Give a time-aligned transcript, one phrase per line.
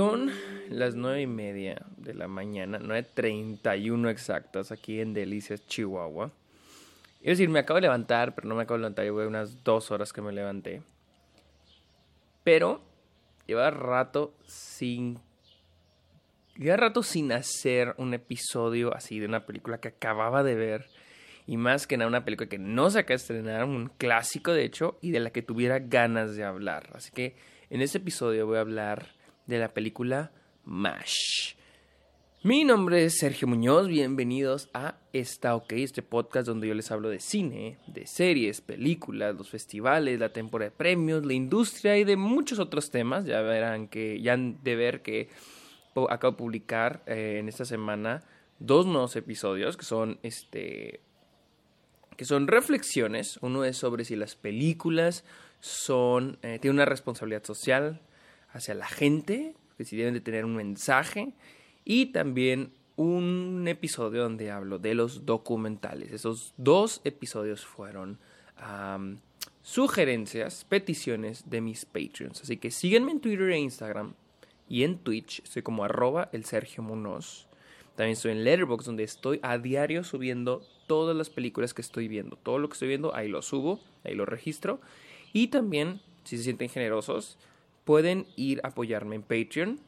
[0.00, 0.32] Son
[0.70, 6.32] las nueve y media de la mañana, 9.31 exactas, aquí en Delicias, Chihuahua.
[7.20, 9.90] Es decir, me acabo de levantar, pero no me acabo de levantar, llevo unas dos
[9.90, 10.80] horas que me levanté.
[12.44, 12.80] Pero
[13.46, 15.18] lleva rato sin.
[16.56, 20.86] Lleva rato sin hacer un episodio así de una película que acababa de ver.
[21.46, 24.64] Y más que nada una película que no se acaba de estrenar, un clásico de
[24.64, 26.88] hecho, y de la que tuviera ganas de hablar.
[26.94, 27.36] Así que
[27.68, 29.19] en este episodio voy a hablar
[29.50, 30.32] de la película
[30.64, 31.56] MASH.
[32.42, 37.10] Mi nombre es Sergio Muñoz, bienvenidos a Está OK, este podcast donde yo les hablo
[37.10, 42.16] de cine, de series, películas, los festivales, la temporada de premios, la industria y de
[42.16, 43.26] muchos otros temas.
[43.26, 45.28] Ya verán que ya han de ver que
[46.08, 48.22] acabo de publicar eh, en esta semana
[48.58, 51.00] dos nuevos episodios que son este
[52.16, 53.38] que son reflexiones.
[53.42, 55.24] Uno es sobre si las películas
[55.58, 58.00] son eh, tienen una responsabilidad social
[58.52, 61.32] hacia la gente, que si deben de tener un mensaje
[61.84, 66.12] y también un episodio donde hablo de los documentales.
[66.12, 68.18] Esos dos episodios fueron
[69.62, 72.42] sugerencias, peticiones de mis Patreons.
[72.42, 74.14] Así que síguenme en Twitter e Instagram
[74.68, 75.40] y en Twitch.
[75.42, 77.48] Estoy como arroba el Sergio Munoz.
[77.96, 82.36] También estoy en Letterboxd donde estoy a diario subiendo todas las películas que estoy viendo.
[82.36, 84.80] Todo lo que estoy viendo, ahí lo subo, ahí lo registro.
[85.32, 87.38] Y también, si se sienten generosos,
[87.90, 89.80] pueden ir a apoyarme en Patreon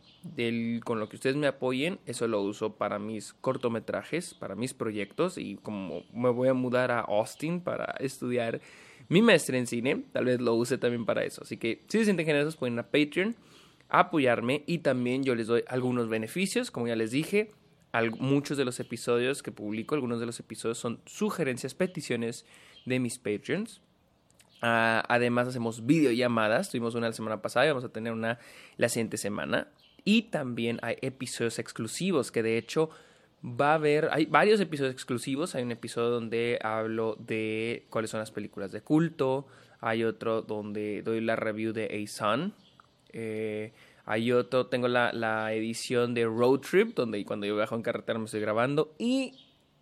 [0.83, 5.39] con lo que ustedes me apoyen, eso lo uso para mis cortometrajes, para mis proyectos
[5.39, 8.61] y como me voy a mudar a Austin para estudiar
[9.09, 11.42] mi maestría en cine, tal vez lo use también para eso.
[11.44, 13.36] Así que si se sienten generosos pueden ir a Patreon,
[13.89, 17.53] a apoyarme y también yo les doy algunos beneficios, como ya les dije,
[18.19, 22.47] muchos de los episodios que publico, algunos de los episodios son sugerencias, peticiones
[22.84, 23.81] de mis Patreons.
[24.62, 28.38] Ah, además hacemos videollamadas, tuvimos una la semana pasada y vamos a tener una
[28.77, 29.69] la siguiente semana.
[30.04, 32.91] Y también hay episodios exclusivos que de hecho
[33.44, 35.54] va a haber, hay varios episodios exclusivos.
[35.54, 39.47] Hay un episodio donde hablo de cuáles son las películas de culto.
[39.81, 42.54] Hay otro donde doy la review de A Sun.
[43.12, 43.72] Eh,
[44.04, 48.19] hay otro, tengo la, la, edición de Road Trip, donde cuando yo viajo en carretera
[48.19, 48.94] me estoy grabando.
[48.98, 49.34] Y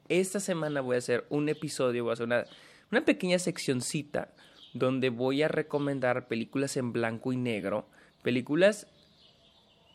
[0.09, 2.45] esta semana voy a hacer un episodio, voy a hacer una,
[2.91, 4.33] una pequeña seccioncita
[4.73, 7.87] donde voy a recomendar películas en blanco y negro.
[8.23, 8.87] Películas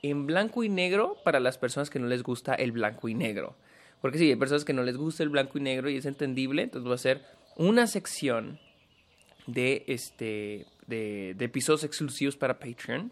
[0.02, 3.56] en blanco y negro para las personas que no les gusta el blanco y negro.
[4.02, 6.64] Porque sí, hay personas que no les gusta el blanco y negro y es entendible,
[6.64, 7.22] entonces voy a hacer
[7.56, 8.60] una sección
[9.48, 13.12] de, este, de, de episodios exclusivos para Patreon,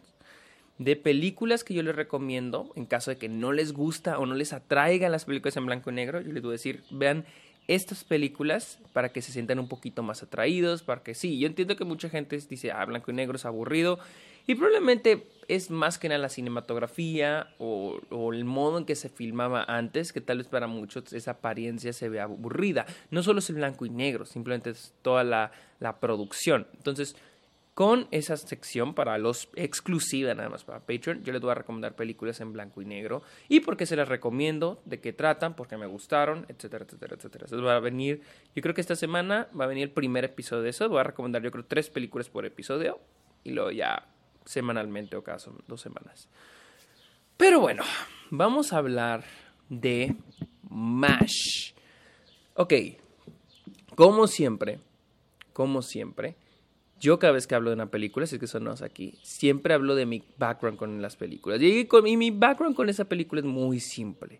[0.77, 4.35] de películas que yo les recomiendo en caso de que no les gusta o no
[4.35, 6.21] les atraigan las películas en blanco y negro.
[6.21, 7.25] Yo les voy a decir, vean
[7.67, 11.75] estas películas para que se sientan un poquito más atraídos, para que sí, yo entiendo
[11.75, 13.99] que mucha gente dice, ah, blanco y negro es aburrido,
[14.45, 17.99] y probablemente es más que nada la cinematografía o,
[18.33, 22.09] el modo en que se filmaba antes, que tal vez para muchos esa apariencia se
[22.09, 22.85] vea aburrida.
[23.09, 26.67] No solo es el blanco y negro, simplemente es toda la, la producción.
[26.75, 27.15] Entonces,
[27.73, 31.95] con esa sección para los exclusiva nada más para Patreon, yo les voy a recomendar
[31.95, 35.67] películas en blanco y negro y por qué se las recomiendo, de qué tratan, por
[35.67, 37.45] qué me gustaron, etcétera, etcétera, etcétera.
[37.45, 38.21] Entonces va a venir,
[38.55, 41.03] yo creo que esta semana va a venir el primer episodio de eso, voy a
[41.03, 42.99] recomendar yo creo tres películas por episodio
[43.43, 44.07] y luego ya
[44.45, 46.29] semanalmente o cada dos semanas.
[47.37, 47.83] Pero bueno,
[48.29, 49.23] vamos a hablar
[49.69, 50.15] de
[50.69, 51.73] MASH.
[52.53, 52.73] Ok,
[53.95, 54.79] como siempre,
[55.53, 56.35] como siempre,
[57.03, 59.93] yo cada vez que hablo de una película, si es que sonamos aquí, siempre hablo
[59.93, 61.61] de mi background con las películas.
[61.61, 64.39] Y, mi background con esa película es muy simple.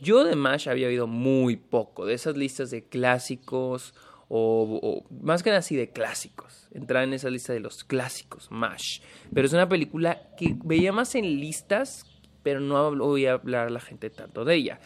[0.00, 3.94] Yo de MASH había oído muy poco, de esas listas de clásicos
[4.28, 6.66] o, más que nada así de clásicos.
[6.72, 9.00] Entrar en esa lista de los clásicos, MASH.
[9.32, 12.04] Pero es una película que veía más en listas,
[12.42, 14.80] pero no voy a hablar a la gente tanto de ella.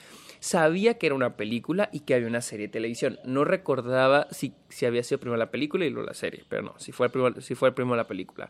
[0.46, 3.18] Sabía que era una película y que había una serie de televisión.
[3.24, 4.54] No recordaba si,
[4.86, 7.56] había sido primero la película y luego la serie, pero no, si fue, primero, si
[7.56, 8.48] fue primero la película.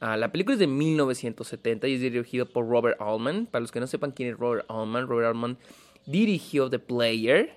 [0.00, 3.44] Ah, la película es de 1970 y es dirigido por Robert Altman.
[3.44, 5.58] Para los que no sepan quién es Robert Altman, Robert Altman
[6.06, 7.54] dirigió The Player,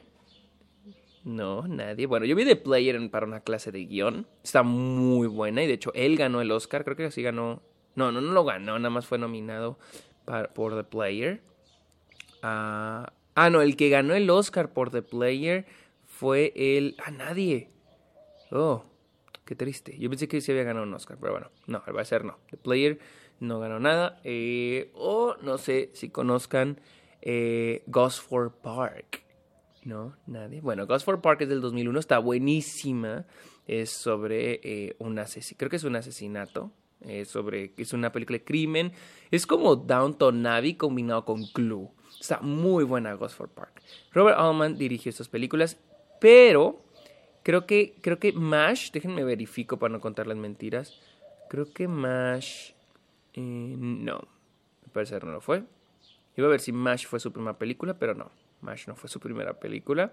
[1.24, 2.08] no, nadie.
[2.08, 4.28] Bueno, yo vi The Player para una clase de guion.
[4.44, 6.84] Está muy buena y de hecho él ganó el Oscar.
[6.84, 7.62] Creo que así ganó.
[7.96, 9.80] No, no, no lo ganó, nada más fue nominado
[10.54, 11.42] por The Player.
[12.44, 15.66] ah, ah no, el que ganó el Oscar por The Player
[16.06, 16.96] fue el.
[17.06, 17.70] Ah, nadie.
[18.52, 18.84] Oh,
[19.46, 19.98] qué triste.
[20.00, 22.38] Yo pensé que sí había ganado un Oscar, pero bueno, no, al parecer no.
[22.50, 23.00] The Player
[23.40, 24.20] no ganó nada.
[24.24, 26.80] Eh, o no sé si conozcan
[27.22, 29.24] eh, Gosford Park.
[29.84, 30.60] No, nadie.
[30.62, 33.26] Bueno, Gosford Park es del 2001, está buenísima.
[33.68, 36.72] Es sobre eh, un asesinato, creo que es un asesinato.
[37.02, 38.92] eh, sobre, es una película de crimen.
[39.32, 41.92] Es como Downton Abbey combinado con Clue.
[42.20, 43.82] Está muy buena Gosford Park.
[44.12, 45.78] Robert Altman dirigió estas películas,
[46.20, 46.82] pero
[47.44, 51.00] creo que, creo que MASH, déjenme verifico para no contar las mentiras.
[51.50, 52.72] Creo que MASH,
[53.34, 54.20] eh, no,
[54.86, 55.64] me parece que no lo fue.
[56.36, 58.32] Iba a ver si MASH fue su primera película, pero no,
[58.62, 60.12] MASH no fue su primera película.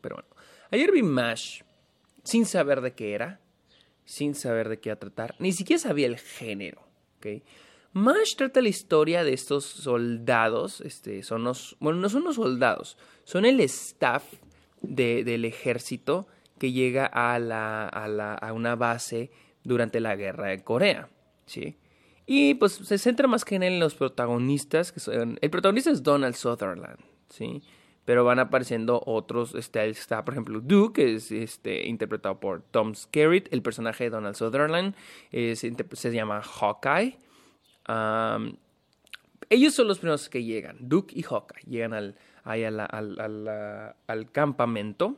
[0.00, 0.28] Pero bueno,
[0.70, 1.62] ayer vi MASH
[2.22, 3.40] sin saber de qué era,
[4.04, 6.82] sin saber de qué iba a tratar, ni siquiera sabía el género,
[7.18, 7.42] ¿ok?
[7.96, 12.98] MASH trata la historia de estos soldados, este, son los, bueno, no son los soldados,
[13.24, 14.22] son el staff
[14.82, 16.26] del ejército
[16.58, 19.30] que llega a, la, a, la, a una base
[19.64, 21.08] durante la guerra de Corea,
[21.46, 21.78] ¿sí?
[22.26, 26.34] Y pues se centra más que en los protagonistas, que son, el protagonista es Donald
[26.34, 26.98] Sutherland,
[27.30, 27.62] ¿sí?
[28.04, 32.94] Pero van apareciendo otros, este, está por ejemplo Duke, que es este, interpretado por Tom
[32.94, 34.94] Skerritt, el personaje de Donald Sutherland,
[35.30, 37.16] se llama Hawkeye,
[37.88, 45.16] ellos son los primeros que llegan, Duke y Hawkeye, llegan al, ahí al, campamento,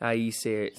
[0.00, 0.72] ahí se,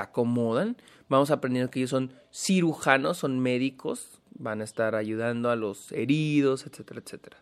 [0.00, 0.76] acomodan,
[1.08, 6.66] vamos aprendiendo que ellos son cirujanos, son médicos, van a estar ayudando a los heridos,
[6.66, 7.36] etcétera, etcétera.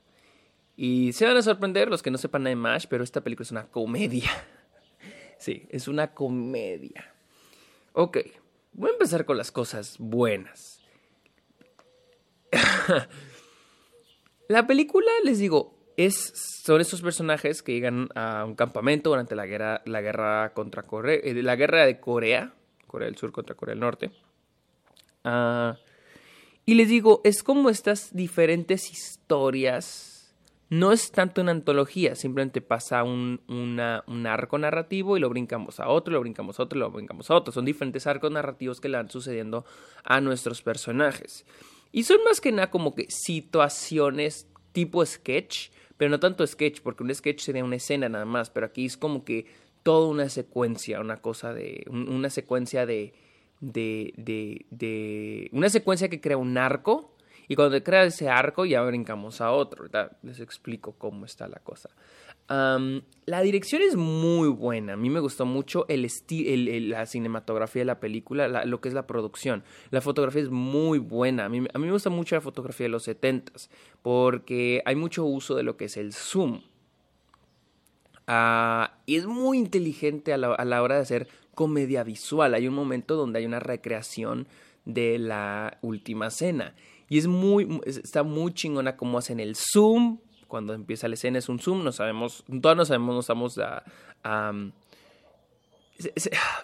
[0.76, 3.44] Y se van a sorprender los que no sepan nada de MASH, pero esta película
[3.44, 4.30] es una comedia.
[5.38, 7.12] sí, es una comedia.
[7.92, 8.18] Ok,
[8.72, 10.81] voy a empezar con las cosas buenas.
[14.48, 16.32] la película, les digo, es,
[16.64, 21.18] son estos personajes que llegan a un campamento durante la guerra, la guerra contra Corea,
[21.22, 22.54] eh, la guerra de Corea,
[22.86, 24.10] Corea del Sur contra Corea del Norte.
[25.24, 25.76] Ah,
[26.64, 30.08] y les digo, es como estas diferentes historias.
[30.68, 35.88] No es tanto una antología, simplemente pasa un, un arco narrativo y lo brincamos a
[35.88, 37.52] otro, lo brincamos a otro, lo brincamos a otro.
[37.52, 39.66] Son diferentes arcos narrativos que le van sucediendo
[40.02, 41.44] a nuestros personajes.
[41.92, 47.02] Y son más que nada como que situaciones tipo sketch, pero no tanto sketch, porque
[47.02, 49.46] un sketch sería una escena nada más, pero aquí es como que
[49.82, 53.12] toda una secuencia, una cosa de, una secuencia de,
[53.60, 57.14] de, de, de, una secuencia que crea un arco,
[57.52, 60.16] y cuando crea ese arco ya brincamos a otro, ¿verdad?
[60.22, 61.90] Les explico cómo está la cosa
[62.48, 64.94] la dirección es muy buena.
[64.94, 69.06] A mí me gustó mucho el, la cinematografía de la película, lo que es la
[69.06, 69.62] producción.
[69.90, 71.46] La fotografía es muy buena.
[71.46, 73.68] A mí, a mí me gusta mucho la fotografía de los 70s
[74.02, 76.62] porque hay mucho uso de lo que es el zoom.
[78.26, 82.54] Ah, y es muy inteligente a la, a la hora de hacer comedia visual.
[82.54, 84.46] Hay un momento donde hay una recreación
[84.84, 86.74] de la última cena.
[87.12, 90.16] Y es muy, está muy chingona como hacen el zoom
[90.48, 93.84] cuando empieza la escena es un zoom, no sabemos, todos no sabemos, no estamos a...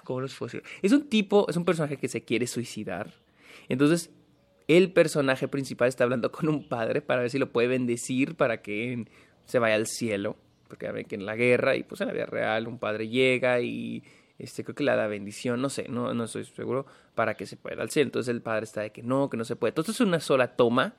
[0.04, 0.62] ¿Cómo les puedo decir?
[0.80, 3.12] Es un tipo, es un personaje que se quiere suicidar.
[3.68, 4.10] Entonces,
[4.68, 8.62] el personaje principal está hablando con un padre para ver si lo puede bendecir para
[8.62, 9.04] que
[9.44, 10.38] se vaya al cielo.
[10.66, 13.08] Porque ya ven que en la guerra y pues en la vida real un padre
[13.08, 14.02] llega y
[14.38, 17.56] este, creo que le da bendición, no sé, no, no estoy seguro, para que se
[17.56, 18.08] pueda ir al cielo.
[18.08, 19.70] Entonces el padre está de que no, que no se puede.
[19.70, 20.94] Entonces es una sola toma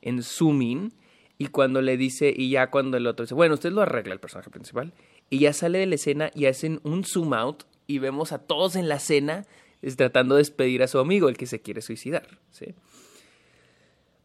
[0.00, 0.92] en zooming
[1.38, 4.20] y cuando le dice, y ya cuando el otro dice, bueno, usted lo arregla el
[4.20, 4.92] personaje principal,
[5.30, 8.74] y ya sale de la escena y hacen un zoom out y vemos a todos
[8.74, 9.46] en la escena
[9.96, 12.74] tratando de despedir a su amigo, el que se quiere suicidar, ¿sí?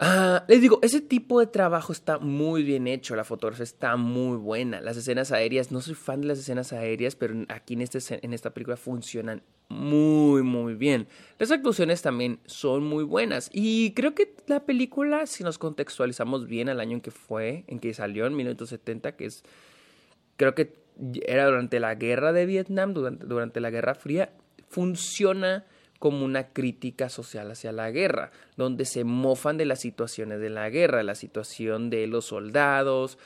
[0.05, 4.35] Ah, les digo, ese tipo de trabajo está muy bien hecho, la fotografía está muy
[4.35, 8.19] buena, las escenas aéreas, no soy fan de las escenas aéreas, pero aquí en, este,
[8.21, 11.07] en esta película funcionan muy, muy bien.
[11.39, 16.67] Las actuaciones también son muy buenas y creo que la película, si nos contextualizamos bien
[16.67, 19.45] al año en que fue, en que salió en 1970, que es,
[20.35, 20.75] creo que
[21.25, 24.33] era durante la guerra de Vietnam, durante, durante la Guerra Fría,
[24.67, 25.65] funciona
[26.03, 30.69] como una crítica social hacia la guerra, donde se mofan de las situaciones de la
[30.69, 33.17] guerra, la situación de los soldados.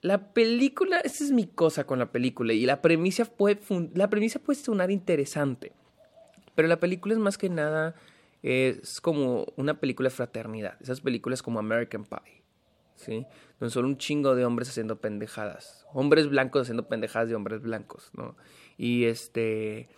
[0.00, 3.60] La película, esa es mi cosa con la película, y la premisa puede,
[3.94, 5.70] la premisa puede sonar interesante,
[6.56, 7.94] pero la película es más que nada,
[8.42, 12.42] es como una película de fraternidad, esas películas como American Pie,
[12.96, 13.26] ¿sí?
[13.60, 18.10] Donde son un chingo de hombres haciendo pendejadas, hombres blancos haciendo pendejadas de hombres blancos,
[18.12, 18.34] ¿no?
[18.76, 19.88] Y este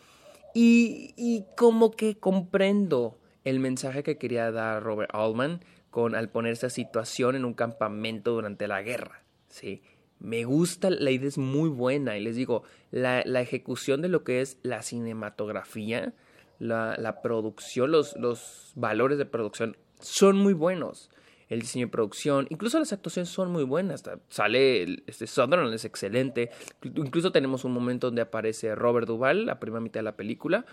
[0.55, 6.71] y, como que comprendo el mensaje que quería dar Robert Altman con al poner esa
[6.71, 9.23] situación en un campamento durante la guerra.
[9.49, 9.83] Sí,
[10.19, 14.23] me gusta, la idea es muy buena y les digo, la, la ejecución de lo
[14.23, 16.13] que es la cinematografía,
[16.59, 21.10] la, la producción, los, los valores de producción son muy buenos
[21.51, 24.03] el diseño de producción, incluso las actuaciones son muy buenas.
[24.29, 26.51] Sale este Sutherland es excelente.
[26.83, 30.65] Incluso tenemos un momento donde aparece Robert Duvall, la primera mitad de la película.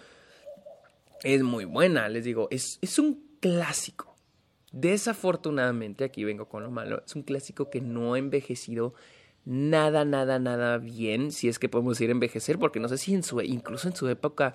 [1.24, 4.16] es muy buena, les digo, es, es un clásico.
[4.72, 8.94] Desafortunadamente, aquí vengo con lo malo, es un clásico que no ha envejecido
[9.46, 13.16] nada, nada, nada bien, si es que podemos ir a envejecer, porque no sé si
[13.16, 14.54] en su, incluso en su época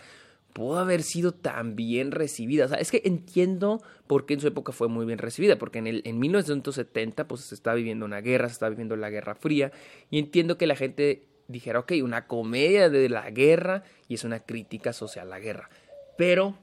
[0.52, 2.66] pudo haber sido tan bien recibida.
[2.66, 5.78] O sea, es que entiendo por qué en su época fue muy bien recibida, porque
[5.78, 9.35] en, el, en 1970 pues se estaba viviendo una guerra, se estaba viviendo la Guerra
[9.35, 9.73] Fría,
[10.11, 14.40] y entiendo que la gente dijera, ok, una comedia de la guerra y es una
[14.40, 15.71] crítica social a la guerra.
[16.16, 16.56] Pero,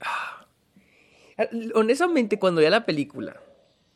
[0.00, 0.46] ah,
[1.74, 3.40] honestamente, cuando ya la película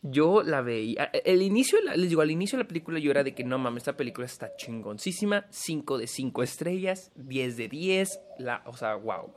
[0.02, 1.04] yo la veía.
[1.25, 3.82] El inicio, les digo, al inicio de la película yo era de que no mames,
[3.82, 5.47] esta película está chingoncísima.
[5.50, 8.21] 5 de 5 estrellas, 10 de 10.
[8.38, 9.32] La, o sea, wow.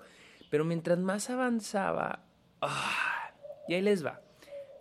[0.50, 2.25] Pero mientras más avanzaba.
[2.62, 3.31] Ah,
[3.67, 4.22] y ahí les va.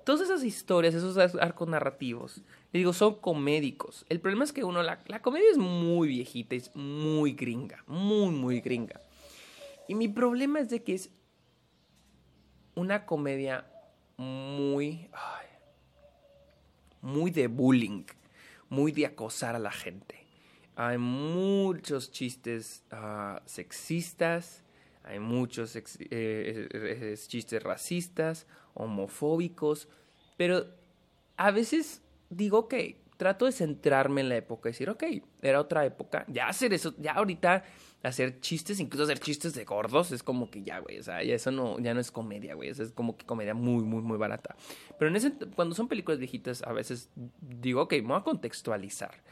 [0.04, 4.04] Todas esas historias, esos arcos narrativos, les digo, son comédicos.
[4.08, 8.30] El problema es que uno, la, la comedia es muy viejita, es muy gringa, muy,
[8.30, 9.00] muy gringa.
[9.88, 11.10] Y mi problema es de que es
[12.74, 13.66] una comedia
[14.16, 15.08] muy
[17.04, 18.04] muy de bullying,
[18.70, 20.26] muy de acosar a la gente.
[20.75, 24.64] Hay muchos chistes ah, sexistas,
[25.04, 29.87] hay muchos eh, eh, chistes racistas, homofóbicos,
[30.38, 30.66] pero
[31.37, 35.04] a veces digo que trato de centrarme en la época decir, ok,
[35.42, 37.64] era otra época, ya hacer eso, ya ahorita
[38.04, 41.34] hacer chistes, incluso hacer chistes de gordos, es como que ya, güey, o sea, ya
[41.34, 44.18] eso no, ya no es comedia, güey, eso es como que comedia muy, muy, muy
[44.18, 44.56] barata.
[44.99, 47.08] Pero en ese, cuando son películas viejitas, a veces
[47.40, 49.23] digo, ok, me voy a contextualizar.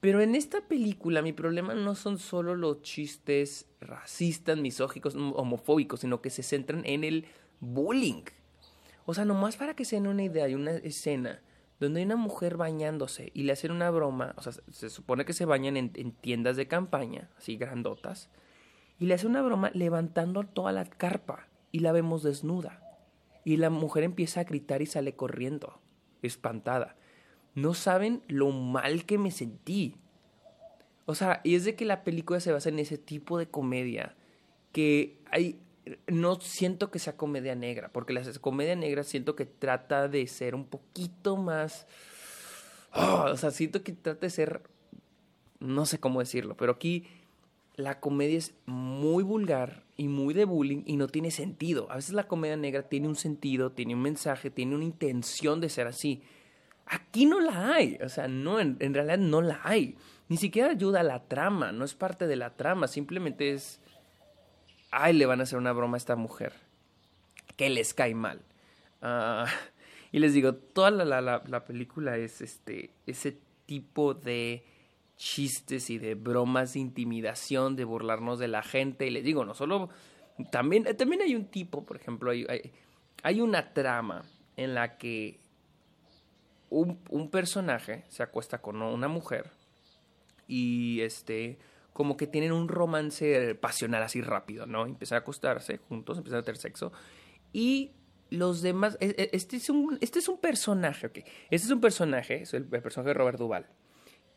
[0.00, 6.20] Pero en esta película mi problema no son solo los chistes racistas, misógicos, homofóbicos, sino
[6.20, 7.26] que se centran en el
[7.60, 8.24] bullying.
[9.06, 11.40] O sea, nomás para que se den una idea, hay una escena
[11.80, 15.32] donde hay una mujer bañándose y le hacen una broma, o sea, se supone que
[15.32, 18.28] se bañan en, tiendas de campaña, así grandotas,
[18.98, 22.82] y le hace una broma levantando toda la carpa y la vemos desnuda.
[23.44, 25.80] Y la mujer empieza a gritar y sale corriendo,
[26.20, 26.96] espantada.
[27.54, 29.96] No saben lo mal que me sentí.
[31.06, 34.14] O sea, y es de que la película se basa en ese tipo de comedia
[34.72, 35.58] que hay
[36.06, 40.54] no siento que sea comedia negra, porque la comedia negra siento que trata de ser
[40.54, 41.86] un poquito más...
[42.92, 44.62] Ah, o sea, siento que trata de ser...
[45.58, 47.06] No sé cómo decirlo, pero aquí
[47.76, 51.90] la comedia es muy vulgar y muy de bullying y no tiene sentido.
[51.90, 55.68] A veces la comedia negra tiene un sentido, tiene un mensaje, tiene una intención de
[55.68, 56.22] ser así.
[56.86, 59.96] Aquí no la hay, o sea, no, en, en realidad no la hay.
[60.28, 63.80] Ni siquiera ayuda a la trama, no es parte de la trama, simplemente es
[64.90, 66.52] ay, le van a hacer una broma a esta mujer,
[67.56, 68.40] que les cae mal.
[69.02, 69.46] Ah,
[70.12, 74.64] y les digo, toda la, la, la, película es este, ese tipo de
[75.16, 79.06] chistes y de bromas de intimidación, de burlarnos de la gente.
[79.06, 79.90] Y les digo, no solo,
[80.50, 82.72] también, también hay un tipo, por ejemplo, hay, hay,
[83.22, 84.24] hay una trama
[84.56, 85.38] en la que
[86.70, 89.50] un, un, personaje se acuesta con una mujer
[90.46, 91.58] y este
[92.00, 94.86] como que tienen un romance pasional así rápido, ¿no?
[94.86, 96.92] Empiezan a acostarse juntos, empiezan a tener sexo
[97.52, 97.90] y
[98.30, 101.18] los demás, e, e, este es un, este es un personaje, ok,
[101.50, 103.66] este es un personaje, es el, personaje de Robert Duval,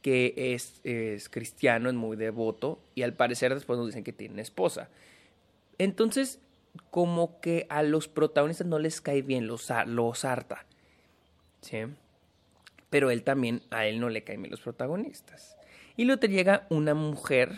[0.01, 4.89] que es, cristiano, es muy devoto y al parecer después nos dicen que tiene esposa.
[5.77, 6.41] Entonces,
[6.91, 10.65] como que a los protagonistas no les cae bien, los, los harta,
[11.61, 11.77] ¿sí?
[12.93, 15.57] Pero él también, a él no le caen bien los protagonistas.
[15.97, 17.57] Y luego te llega una mujer,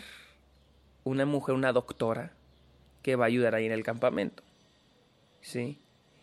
[1.04, 2.32] una mujer, una doctora,
[3.02, 4.42] que va a ayudar ahí en el campamento.
[5.42, 5.78] ¿Sí?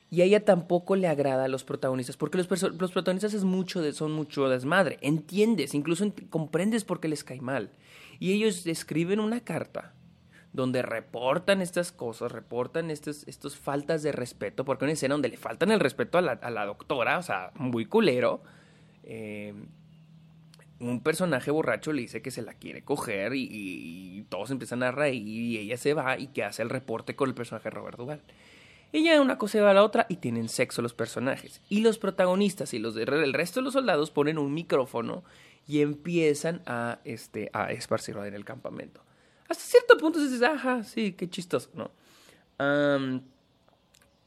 [0.10, 3.84] Y a ella tampoco le agrada a los protagonistas, porque los, los protagonistas es mucho
[3.84, 4.98] de, son mucho desmadre.
[5.02, 7.70] Entiendes, incluso comprendes por qué les cae mal.
[8.20, 9.94] Y ellos escriben una carta
[10.54, 15.38] donde reportan estas cosas, reportan estas estos faltas de respeto, porque una escena donde le
[15.38, 18.42] faltan el respeto a la, a la doctora, o sea, muy culero.
[19.04, 19.54] Eh,
[20.80, 25.28] un personaje borracho le dice que se la quiere coger y, todos empiezan a reír
[25.28, 28.22] y ella se va y que hace el reporte con el personaje Robert Duval.
[28.92, 31.62] Ella una cosa va a la otra y tienen sexo los personajes.
[31.70, 35.24] Y los protagonistas y los de, el resto de los soldados ponen un micrófono
[35.68, 39.02] y empiezan a, este, a esparcirlo en el campamento.
[39.50, 41.92] Hasta cierto punto se dice, ajá, sí, qué chistoso, ¿no?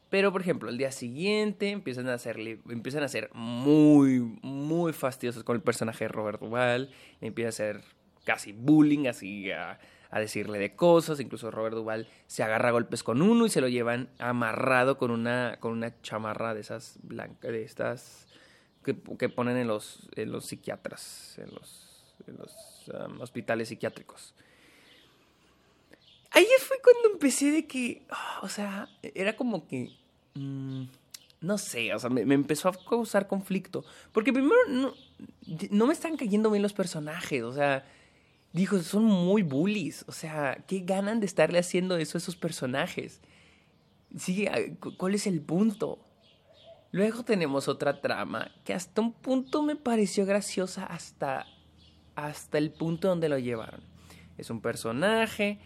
[0.09, 5.43] Pero, por ejemplo, el día siguiente empiezan a hacerle, empiezan a ser muy, muy fastidiosos
[5.43, 6.91] con el personaje de Robert Duvall.
[7.19, 7.83] Empieza a hacer
[8.23, 9.79] casi bullying, así a,
[10.13, 11.19] decirle de cosas.
[11.19, 15.11] Incluso Robert Duvall se agarra a golpes con uno y se lo llevan amarrado con
[15.11, 18.27] una, con una chamarra de esas blancas, de estas
[18.83, 22.53] que, ponen en los, en los psiquiatras, en los, en los
[22.93, 24.33] um, hospitales psiquiátricos.
[26.31, 29.91] Ahí fue cuando empecé de que, ah, o sea, era como que,
[30.35, 30.85] mm,
[31.41, 33.83] no sé, o sea, me, empezó a causar conflicto.
[34.11, 37.85] Porque primero no, me están cayendo bien los personajes, o sea,
[38.53, 43.21] dijo, son muy bullies, o sea, ¿qué ganan de estarle haciendo eso a esos personajes?
[44.17, 44.47] Sí,
[44.97, 45.99] ¿cuál es el punto?
[46.91, 51.45] Luego tenemos otra trama que hasta un punto me pareció graciosa hasta,
[52.15, 53.81] hasta el punto donde lo llevaron.
[54.37, 55.59] Es un personaje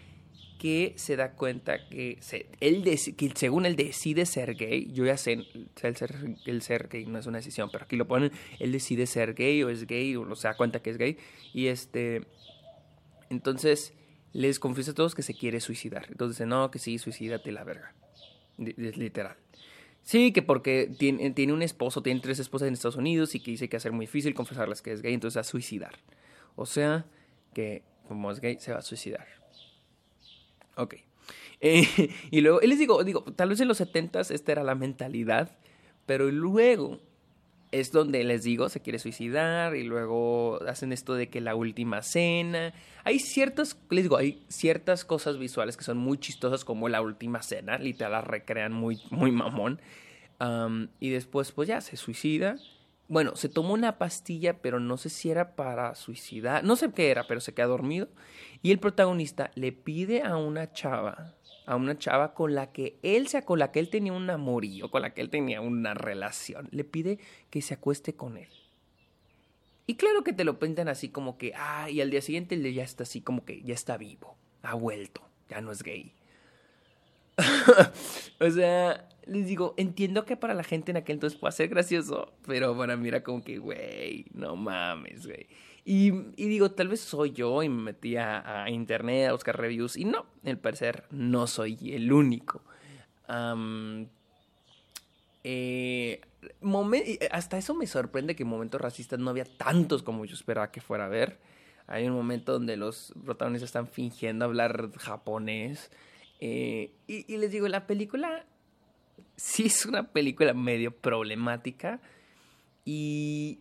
[0.62, 2.20] que se da cuenta que,
[2.60, 2.84] él
[3.18, 5.44] que según él decide ser gay, yo ya sé,
[5.82, 9.08] el ser, el ser gay no es una decisión, pero aquí lo ponen, él decide
[9.08, 11.18] ser gay o es gay o se da cuenta que es gay
[11.51, 12.27] y este,
[13.32, 13.96] entonces
[14.34, 16.06] les confiesa a todos que se quiere suicidar.
[16.10, 17.96] Entonces no, que sí, suicídate la verga.
[18.60, 19.38] Es literal.
[20.03, 23.50] Sí, que porque tiene, tiene un esposo, tiene tres esposas en Estados Unidos y que
[23.50, 25.98] dice que va muy difícil confesarles que es gay, entonces a suicidar.
[26.56, 27.08] O sea,
[27.51, 29.40] que como es gay, se va a suicidar.
[30.75, 30.96] Ok.
[31.63, 35.60] Eh, y luego, les digo, digo, tal vez en los 70 esta era la mentalidad,
[36.08, 37.00] pero luego
[37.72, 42.01] es donde les digo, se quiere suicidar y luego hacen esto de que la última
[42.01, 42.74] cena.
[43.04, 47.42] Hay ciertas, les digo, hay ciertas cosas visuales que son muy chistosas como la última
[47.42, 49.80] cena, literal recrean muy, muy mamón.
[51.00, 52.56] y después pues ya se suicida.
[53.12, 57.12] Bueno, se tomó una pastilla, pero no sé si era para suicidar, no sé qué
[57.12, 58.08] era, pero se queda dormido.
[58.62, 63.27] Y el protagonista le pide a una chava a una chava con la que él
[63.27, 66.70] se con la que él tenía un amorío, con la que él tenía una relación.
[66.72, 68.48] Le pide que se acueste con él.
[69.88, 72.84] Y claro que te lo pintan así como que, ah, y al día siguiente ya
[72.84, 76.13] está así como que ya está vivo, ha vuelto, ya no es gay.
[78.39, 82.34] o sea, les digo, entiendo que para la gente en aquel entonces puede ser gracioso,
[82.46, 85.48] pero para mí era como que, güey, no mames, güey.
[85.84, 90.06] Y, digo, tal vez soy yo y me metí a, internet a buscar reviews y
[90.06, 92.62] no, al parecer no soy el único.
[95.44, 96.22] Eh,
[97.31, 100.81] hasta eso me sorprende que en momentos racistas no había tantos como yo esperaba que
[100.81, 101.40] fuera a ver.
[101.88, 105.92] Hay un momento donde los protagonistas están fingiendo hablar japonés.
[106.40, 108.46] Eh, y les digo, la película
[109.36, 112.00] sí es una película medio problemática.
[112.86, 113.60] Y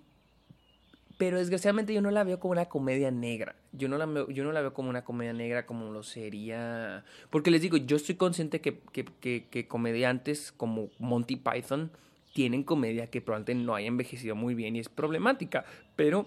[1.20, 3.54] pero desgraciadamente yo no la veo como una comedia negra.
[3.72, 7.04] Yo no la veo, yo no la veo como una comedia negra como lo sería.
[7.28, 11.92] Porque les digo, yo estoy consciente que, que, comediantes como Monty Python
[12.32, 15.66] tienen comedia que probablemente no haya envejecido muy bien y es problemática.
[15.94, 16.24] Pero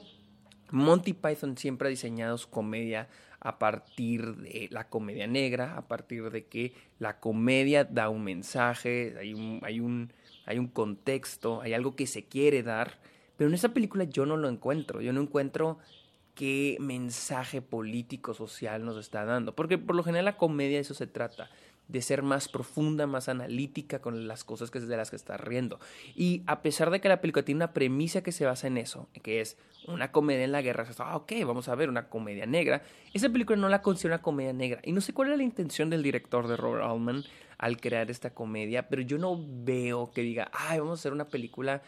[0.69, 3.09] Monty Python siempre ha diseñado su comedia
[3.43, 9.15] a partir de la comedia negra, a partir de que la comedia da un mensaje,
[9.19, 10.11] hay un, hay un,
[10.45, 12.97] hay un contexto, hay algo que se quiere dar
[13.37, 15.01] pero en esa película yo no lo encuentro.
[15.01, 15.79] Yo no encuentro
[16.35, 19.55] qué mensaje político social nos está dando.
[19.55, 21.49] Porque por lo general la comedia eso se trata
[21.93, 25.79] de ser más profunda, más analítica con las cosas que de las que está riendo.
[26.15, 29.07] Y a pesar de que la película tiene una premisa que se basa en eso,
[29.21, 32.81] que es una comedia en la guerra, ah, ok, vamos a ver una comedia negra,
[33.13, 34.81] esa película no la considera una comedia negra.
[34.83, 37.23] Y no sé cuál era la intención del director de Robert Altman
[37.59, 41.27] al crear esta comedia, pero yo no veo que diga, ay, vamos a hacer una
[41.27, 41.83] película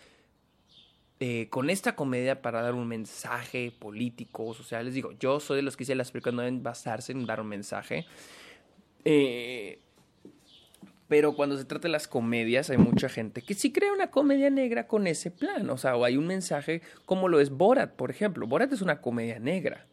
[1.19, 4.85] eh, con esta comedia para dar un mensaje político, social.
[4.85, 7.41] Les digo, yo soy de los que dice las películas no deben basarse en dar
[7.41, 8.05] un mensaje.
[9.03, 9.79] Eh,
[11.07, 14.49] pero cuando se trata de las comedias, hay mucha gente que sí crea una comedia
[14.49, 15.69] negra con ese plan.
[15.69, 18.47] O sea, o hay un mensaje como lo es Borat, por ejemplo.
[18.47, 19.85] Borat es una comedia negra,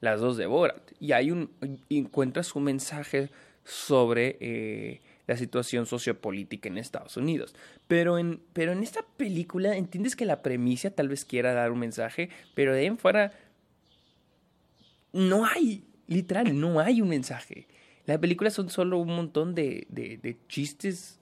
[0.00, 0.92] las dos de Borat.
[1.00, 1.50] Y hay un.
[1.88, 3.30] encuentras un mensaje
[3.64, 4.36] sobre.
[4.40, 7.54] Eh, la situación sociopolítica en Estados Unidos.
[7.86, 11.78] Pero en, pero en esta película entiendes que la premisa tal vez quiera dar un
[11.78, 13.32] mensaje, pero de ahí en fuera
[15.12, 17.68] no hay, literal, no hay un mensaje.
[18.10, 21.20] Las películas son solo un montón de, de, chistes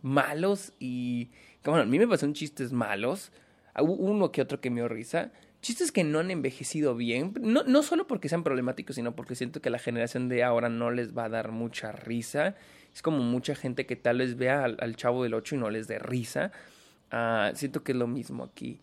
[0.00, 1.28] malos y...
[1.62, 3.30] Bueno, a mí me pasan chistes malos,
[3.78, 7.82] uno que otro que me dio risa, chistes que no han envejecido bien, no, no
[7.82, 11.24] solo porque sean problemáticos, sino porque siento que la generación de ahora no les va
[11.24, 12.56] a dar mucha risa
[12.94, 15.88] es como mucha gente que tal vez vea al, chavo del 8 y no les
[15.88, 16.52] dé risa.
[17.10, 18.80] Ah, siento que es lo mismo aquí.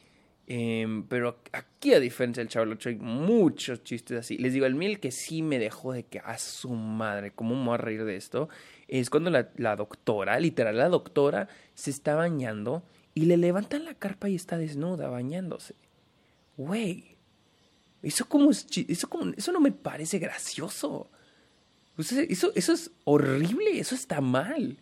[0.47, 4.37] Em, pero aquí, a diferencia del 8, hay muchos chistes así.
[4.37, 7.65] Les digo, el mil que sí me dejó de que a su madre, ¿cómo me
[7.65, 8.49] voy a reír de esto?
[8.87, 12.83] Es cuando la, doctora, literal, la doctora se está bañando
[13.15, 15.73] y le levantan la carpa y está desnuda bañándose.
[16.57, 17.15] Güey,
[18.03, 21.09] eso como, eso como, eso no me parece gracioso.
[21.97, 24.77] Eso, eso es horrible, eso está mal.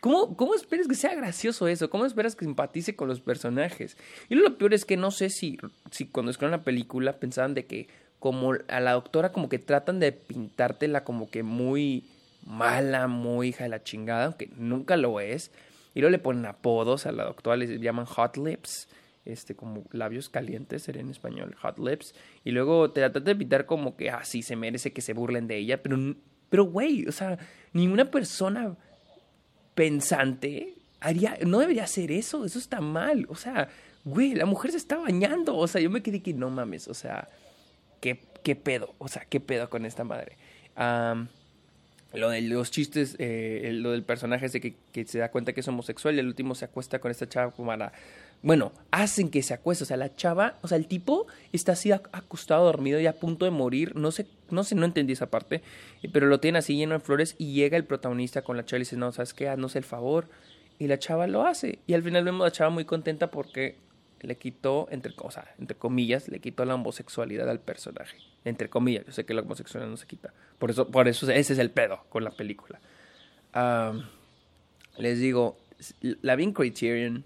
[0.00, 1.90] ¿Cómo, ¿Cómo esperas que sea gracioso eso?
[1.90, 3.96] ¿Cómo esperas que simpatice con los personajes?
[4.28, 5.58] Y lo peor es que no sé si,
[5.90, 7.88] si cuando escribieron la película pensaban de que
[8.20, 12.04] como a la doctora como que tratan de pintártela como que muy
[12.44, 15.50] mala, muy hija de la chingada, aunque nunca lo es.
[15.94, 18.88] Y luego le ponen apodos a la doctora, les llaman hot lips,
[19.24, 22.14] este, como labios calientes sería en español, hot lips.
[22.44, 25.48] Y luego te trata de evitar como que, ah, sí, se merece que se burlen
[25.48, 25.98] de ella, pero,
[26.50, 27.38] pero, güey, o sea,
[27.72, 28.76] ninguna persona
[29.78, 33.68] pensante haría, no debería hacer eso, eso está mal, o sea,
[34.04, 36.94] güey, la mujer se está bañando, o sea, yo me quedé que no mames, o
[36.94, 37.28] sea,
[38.00, 40.36] qué, qué pedo, o sea, qué pedo con esta madre.
[42.12, 45.60] lo de los chistes, eh, lo del personaje ese que, que, se da cuenta que
[45.60, 47.92] es homosexual y el último se acuesta con esta chava como a
[48.42, 51.90] Bueno, hacen que se acueste, o sea, la chava, o sea, el tipo está así
[51.90, 55.62] acostado, dormido y a punto de morir, no sé, no sé, no entendí esa parte,
[56.12, 58.82] pero lo tiene así lleno de flores y llega el protagonista con la chava y
[58.82, 59.48] dice, no, ¿sabes qué?
[59.48, 60.28] Haznos el favor.
[60.78, 61.80] Y la chava lo hace.
[61.88, 63.76] Y al final vemos a la chava muy contenta porque
[64.20, 68.18] le quitó, entre, o entre comillas, le quitó la homosexualidad al personaje.
[68.44, 70.32] Entre comillas, yo sé que la homosexualidad no se quita.
[70.58, 72.80] Por eso, por eso ese es el pedo con la película.
[74.96, 75.58] les digo,
[76.00, 77.24] la Bean Criterion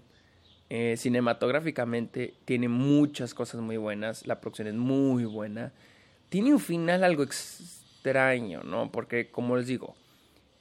[0.75, 4.25] eh, cinematográficamente tiene muchas cosas muy buenas.
[4.25, 5.71] La producción es muy buena.
[6.29, 8.91] Tiene un final algo extraño, ¿no?
[8.91, 9.95] Porque, como les digo,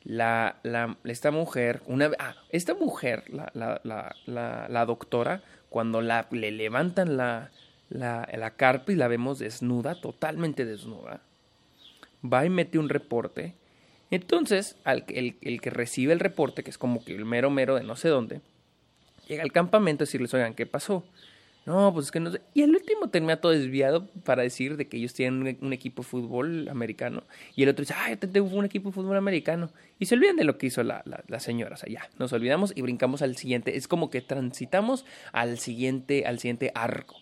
[0.05, 7.51] esta mujer, una, ah, esta mujer, la, doctora, cuando le levantan la,
[7.89, 11.23] la, la carpa y la vemos desnuda, totalmente desnuda,
[12.23, 13.55] va y mete un reporte.
[14.11, 17.77] Entonces, al, el, el que recibe el reporte, que es como que el mero mero
[17.77, 18.43] de no sé dónde,
[19.27, 21.05] llega al campamento a decirles, oigan, ¿qué pasó?
[21.65, 22.41] No, pues es que no sé.
[22.55, 26.09] Y el último termina todo desviado para decir de que ellos tienen un, equipo de
[26.09, 27.23] fútbol americano.
[27.55, 29.71] Y el otro dice, ah, yo tengo un equipo de fútbol americano.
[30.01, 31.75] Y se olvidan de lo que hizo la, la, señora.
[31.75, 33.77] O sea, ya, nos olvidamos y brincamos al siguiente.
[33.77, 37.17] Es como que transitamos al siguiente, al siguiente arco.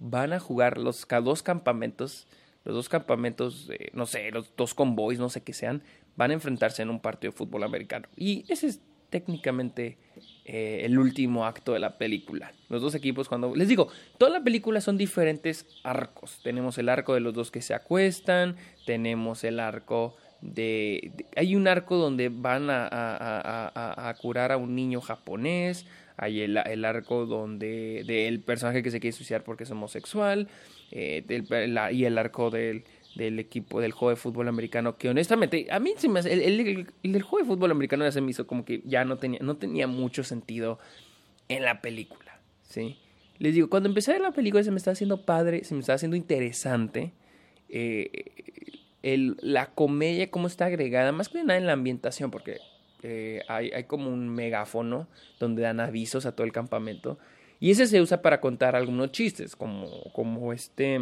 [0.00, 2.26] Van a jugar los dos campamentos,
[2.64, 5.82] los dos campamentos, no sé, los dos convoys, no sé qué sean,
[6.16, 8.08] van a enfrentarse en un partido de fútbol americano.
[8.16, 8.80] Y ese es
[9.10, 9.96] técnicamente
[10.48, 12.52] eh, el último acto de la película.
[12.68, 13.56] Los dos equipos cuando...
[13.56, 16.38] Les digo, toda la película son diferentes arcos.
[16.44, 18.54] Tenemos el arco de los dos que se acuestan,
[18.84, 21.10] tenemos el arco de...
[21.34, 25.84] hay un arco donde van a, curar a un niño japonés,
[26.16, 30.46] hay el, el arco donde del personaje que se quiere suicidar porque es homosexual,
[30.92, 31.24] eh,
[31.90, 32.84] y el arco del
[33.16, 37.22] del equipo del juego de fútbol americano que honestamente a mí se me el, el,
[37.22, 39.86] juego de fútbol americano ya se me hizo como que ya no tenía no tenía
[39.86, 40.78] mucho sentido
[41.48, 42.98] en la película sí
[43.38, 45.80] les digo cuando empecé a ver la película se me estaba haciendo padre se me
[45.80, 47.12] estaba haciendo interesante
[47.70, 48.10] eh,
[49.02, 52.58] la comedia cómo está agregada más que nada en la ambientación porque
[53.02, 55.08] eh, hay, hay como un megáfono
[55.40, 57.18] donde dan avisos a todo el campamento
[57.60, 61.00] y ese se usa para contar algunos chistes como como este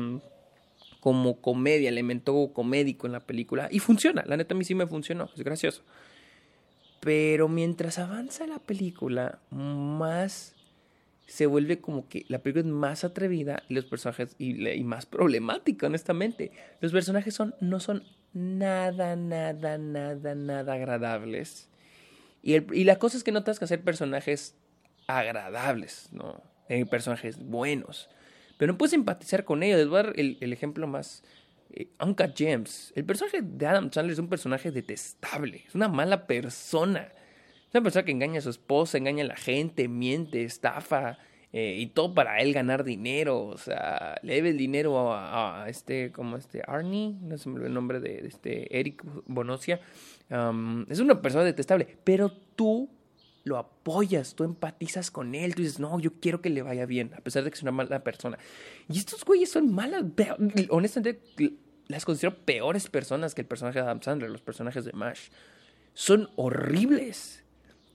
[1.04, 3.68] como comedia, elemento comédico en la película.
[3.70, 5.82] Y funciona, la neta a mí sí me funcionó, es gracioso.
[7.00, 10.54] Pero mientras avanza la película, más
[11.26, 15.88] se vuelve como que la película es más atrevida y los personajes y, más problemática,
[15.88, 16.52] honestamente.
[16.80, 21.68] Los personajes son, no son nada, nada, nada, nada agradables.
[22.42, 24.56] Y, el, y la cosa es que no tienes que hacer personajes
[25.06, 26.42] agradables, ¿no?
[26.70, 28.08] Eh, personajes buenos
[28.56, 29.78] pero no puedes empatizar con ellos.
[29.78, 31.22] Les voy a dar el, ejemplo más.
[31.70, 31.88] Eh,
[32.36, 32.92] James.
[32.94, 35.64] El personaje de Adam Sandler es un personaje detestable.
[35.66, 37.08] Es una mala persona.
[37.68, 41.18] Es una persona que engaña a su esposa, engaña a la gente, miente, estafa.
[41.52, 43.44] Eh, y todo para él ganar dinero.
[43.46, 48.00] O sea, le debe el dinero a, este, como este, Arnie, no sé el nombre
[48.00, 49.80] de, este, Eric Bonosia.
[50.88, 51.96] es una persona detestable.
[52.04, 52.88] Pero tú
[53.44, 57.12] lo apoyas, tú empatizas con él, tú dices, no, yo quiero que le vaya bien,
[57.14, 58.38] a pesar de que es una mala persona.
[58.88, 60.02] Y estos güeyes son malas,
[60.70, 61.20] honestamente,
[61.87, 65.28] las considero peores personas que el personaje de Adam Sandler, los personajes de MASH.
[65.92, 67.44] Son horribles.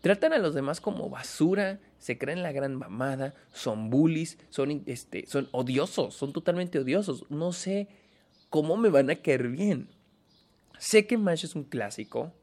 [0.01, 5.25] Tratan a los demás como basura, se creen la gran mamada, son bullies, son, este,
[5.25, 7.25] son odiosos, son totalmente odiosos.
[7.29, 7.89] No sé
[8.49, 9.89] cómo me van a caer bien.
[10.77, 12.33] Sé que MASH es un clásico,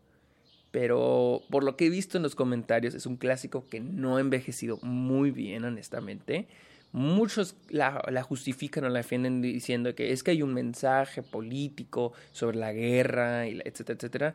[0.76, 4.20] pero por lo que he visto en los comentarios es un clásico que no ha
[4.20, 6.48] envejecido muy bien, honestamente.
[6.92, 12.58] Muchos la, justifican o la defienden diciendo que es que hay un mensaje político sobre
[12.58, 14.34] la guerra, etcétera, etcétera.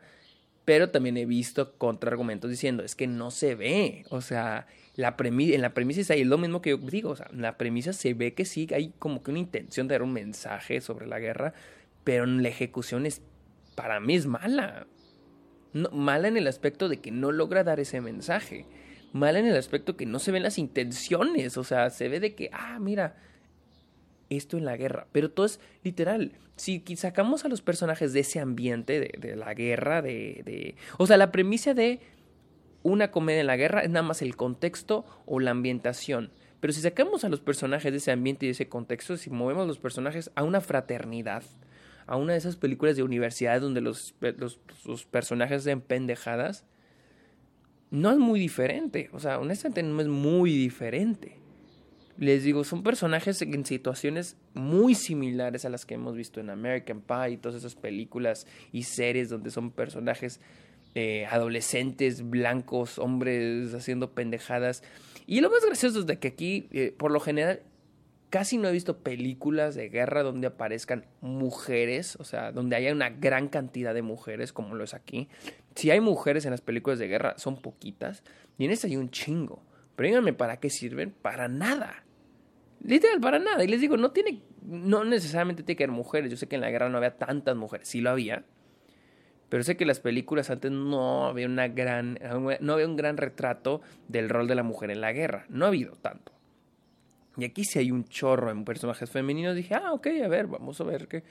[0.64, 4.04] Pero también he visto contraargumentos diciendo es que no se ve.
[4.10, 7.10] O sea, la en la premisa es ahí, lo mismo que yo digo.
[7.10, 9.94] O sea, en la premisa se ve que sí hay como que una intención de
[9.94, 11.54] dar un mensaje sobre la guerra,
[12.02, 13.22] pero en la ejecución es,
[13.76, 14.88] para mí es mala
[15.72, 18.66] mala en el aspecto de que no logra dar ese mensaje.
[19.12, 21.56] Mala en el aspecto que no se ven las intenciones.
[21.56, 23.16] O sea, se ve de que, ah, mira,
[24.30, 25.06] esto en la guerra.
[25.12, 26.32] Pero todo es literal.
[26.56, 30.76] Si sacamos a los personajes de ese ambiente, de, de la guerra, de, de...
[30.98, 32.00] O sea, la premisa de
[32.82, 36.30] una comedia en la guerra es nada más el contexto o la ambientación.
[36.60, 39.66] Pero si sacamos a los personajes de ese ambiente y de ese contexto, si movemos
[39.66, 41.42] los personajes a una fraternidad,
[42.06, 46.64] a una de esas películas de universidad donde los, los, personajes sean pendejadas,
[47.90, 49.10] no es muy diferente.
[49.12, 51.38] O sea, honestamente no es muy diferente.
[52.18, 57.00] Les digo, son personajes en situaciones muy similares a las que hemos visto en American
[57.00, 60.40] Pie y todas esas películas y series donde son personajes
[60.94, 64.82] eh, adolescentes, blancos, hombres haciendo pendejadas.
[65.26, 67.62] Y lo más gracioso es de que aquí, eh, por lo general,
[68.32, 73.10] casi no he visto películas de guerra donde aparezcan mujeres, o sea, donde haya una
[73.10, 75.28] gran cantidad de mujeres como lo es aquí.
[75.74, 78.24] Si hay mujeres en las películas de guerra, son poquitas.
[78.56, 79.62] Y en esta hay un chingo.
[79.96, 81.10] Pero díganme, ¿para qué sirven?
[81.10, 82.06] Para nada.
[82.82, 83.62] Literal, para nada.
[83.64, 86.30] Y les digo, no tiene, no necesariamente tiene que haber mujeres.
[86.30, 87.86] Yo sé que en la guerra no había tantas mujeres.
[87.86, 88.46] Sí lo había.
[89.50, 92.18] Pero sé que las películas antes no había una gran,
[92.60, 95.44] no había un gran retrato del rol de la mujer en la guerra.
[95.50, 96.32] No ha habido tanto.
[97.36, 99.56] Y aquí sí hay un chorro en personajes femeninos.
[99.56, 101.22] Dije, ah, ok, a ver, vamos a ver qué.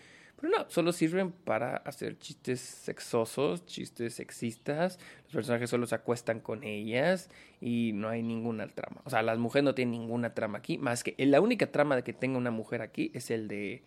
[0.42, 4.98] Pero no, solo sirven para hacer chistes sexosos, chistes sexistas.
[5.26, 9.02] Los personajes solo se acuestan con ellas y no hay ninguna trama.
[9.06, 12.04] O sea, las mujeres no tienen ninguna trama aquí, más que la única trama de
[12.04, 13.84] que tenga una mujer aquí es el de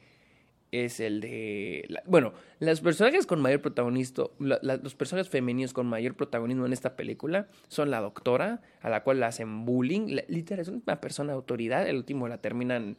[0.81, 1.89] es el de...
[2.07, 7.49] bueno, los personajes con mayor protagonismo, los personajes femeninos con mayor protagonismo en esta película
[7.69, 11.89] son la doctora, a la cual la hacen bullying, literal, es una persona de autoridad,
[11.89, 12.97] el último la terminan,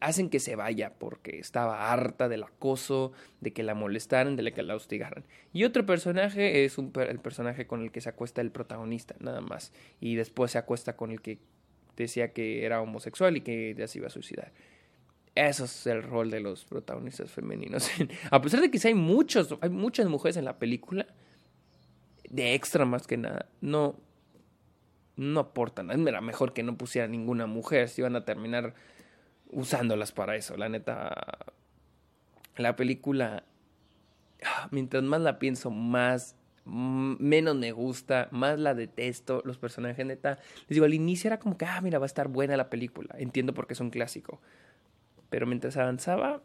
[0.00, 4.62] hacen que se vaya porque estaba harta del acoso, de que la molestaran, de que
[4.62, 5.24] la hostigaran.
[5.52, 9.40] Y otro personaje es un, el personaje con el que se acuesta el protagonista, nada
[9.40, 11.38] más, y después se acuesta con el que
[11.96, 14.52] decía que era homosexual y que ya se iba a suicidar.
[15.34, 17.90] Eso es el rol de los protagonistas femeninos.
[18.30, 21.06] A pesar de que sí hay muchos, hay muchas mujeres en la película,
[22.28, 23.96] de extra más que nada, no,
[25.16, 25.90] no aportan.
[26.06, 28.74] Era mejor que no pusiera ninguna mujer, si iban a terminar
[29.50, 30.56] usándolas para eso.
[30.56, 31.38] La neta,
[32.56, 33.44] la película,
[34.70, 36.36] mientras más la pienso, más
[36.68, 40.38] menos me gusta, más la detesto, los personajes neta.
[40.68, 43.14] Les digo, al inicio era como que, ah, mira, va a estar buena la película.
[43.18, 44.40] Entiendo porque es un clásico.
[45.30, 46.42] Pero mientras avanzaba,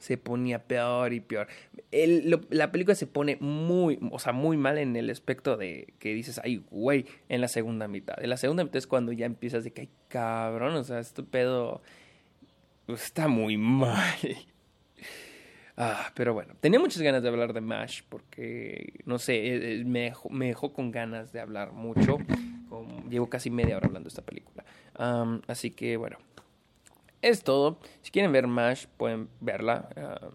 [0.00, 1.46] se ponía peor y peor.
[1.92, 6.40] la película se pone muy, o sea, muy mal en el aspecto de que dices,
[6.42, 8.16] ay, güey, en la segunda mitad.
[8.22, 11.22] En la segunda mitad es cuando ya empiezas de que, ay, cabrón, o sea, este
[11.22, 11.82] pedo
[12.88, 14.18] está muy mal.
[15.82, 19.84] Ah, pero bueno, tenía muchas ganas de hablar de MASH porque, no sé, eh, eh,
[19.86, 22.18] me dejó, me dejó con ganas de hablar mucho.
[23.08, 24.62] llevo casi media hora hablando de esta película.
[25.46, 26.18] así que, bueno,
[27.22, 27.78] es todo.
[28.02, 29.88] Si quieren ver MASH, pueden verla.
[29.96, 30.30] Ah,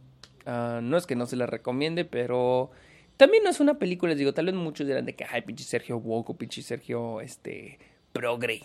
[0.46, 2.72] ah, no es que no se la recomiende, pero
[3.18, 4.12] también no es una película.
[4.12, 7.80] Les digo, tal vez muchos dirán de que, ay, pinche Sergio Woke pinche Sergio, este,
[8.12, 8.62] progre.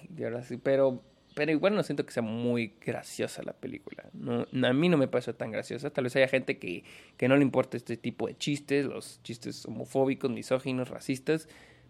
[0.63, 1.03] Pero,
[1.35, 4.05] pero igual no siento que sea muy graciosa la película.
[4.13, 5.91] No, a mí no me parece tan graciosa.
[5.91, 6.85] Tal vez haya gente que,
[7.17, 11.49] que no le importa este tipo de chistes, los chistes homofóbicos, misóginos, racistas.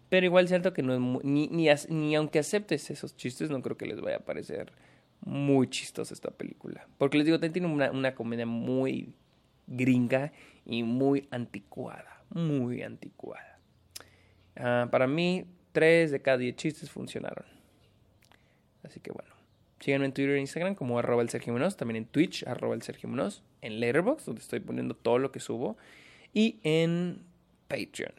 [0.09, 3.77] Pero igual siento que no es ni, ni, ni aunque aceptes esos chistes, no creo
[3.77, 4.73] que les vaya a parecer
[5.21, 6.87] muy chistosa esta película.
[6.97, 9.13] Porque les digo, tiene una, una comedia muy
[9.67, 10.31] gringa
[10.65, 12.23] y muy anticuada.
[12.29, 13.59] Muy anticuada.
[14.55, 17.45] Ah, para mí, tres de cada diez chistes funcionaron.
[18.83, 19.31] Así que bueno.
[19.79, 21.55] Síganme en Twitter e Instagram como arroba el Sergio.
[21.71, 23.09] También en Twitch, arroba el Sergio.
[23.61, 25.75] En Letterboxd, donde estoy poniendo todo lo que subo.
[26.33, 27.23] Y en
[27.67, 28.13] Patreon.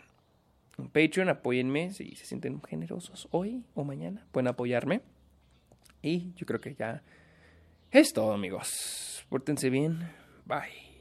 [0.79, 4.27] En Patreon, apóyenme si se sienten generosos hoy o mañana.
[4.33, 5.03] Pueden apoyarme.
[6.03, 7.03] Y yo creo que ya
[7.91, 9.25] es todo, amigos.
[9.29, 10.11] Pórtense bien.
[10.45, 10.93] Bye.